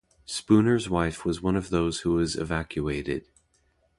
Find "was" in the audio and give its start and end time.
1.25-1.43, 2.13-2.35